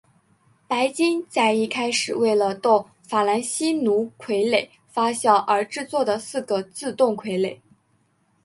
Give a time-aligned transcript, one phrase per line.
[0.67, 7.59] 白金在一开始为了逗法兰西奴傀儡发笑而制作的四个自动傀儡。